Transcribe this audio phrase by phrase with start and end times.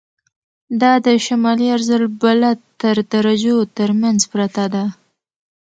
[0.81, 4.85] دا د شمالي عرض البلد تر درجو تر منځ پرته ده.